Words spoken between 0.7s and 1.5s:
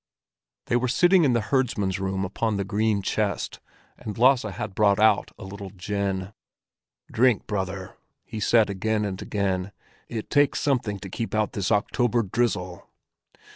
were sitting in the